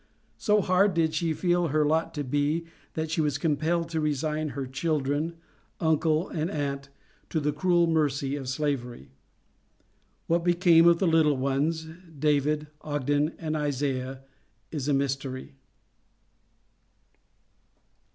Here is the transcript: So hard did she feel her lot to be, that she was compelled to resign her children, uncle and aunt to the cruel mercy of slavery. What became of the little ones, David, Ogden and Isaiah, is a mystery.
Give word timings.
So 0.39 0.61
hard 0.61 0.95
did 0.95 1.13
she 1.13 1.31
feel 1.31 1.67
her 1.67 1.85
lot 1.85 2.11
to 2.15 2.23
be, 2.23 2.65
that 2.95 3.11
she 3.11 3.21
was 3.21 3.37
compelled 3.37 3.87
to 3.89 3.99
resign 3.99 4.49
her 4.49 4.65
children, 4.65 5.35
uncle 5.79 6.27
and 6.27 6.49
aunt 6.49 6.89
to 7.29 7.39
the 7.39 7.53
cruel 7.53 7.85
mercy 7.85 8.35
of 8.35 8.49
slavery. 8.49 9.11
What 10.25 10.43
became 10.43 10.87
of 10.87 10.97
the 10.97 11.05
little 11.05 11.37
ones, 11.37 11.85
David, 12.17 12.65
Ogden 12.81 13.35
and 13.37 13.55
Isaiah, 13.55 14.23
is 14.71 14.87
a 14.87 14.93
mystery. 14.95 15.53